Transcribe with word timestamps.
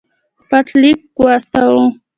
پټ 0.49 0.67
لیک 0.81 0.99
واستاوه. 1.21 1.85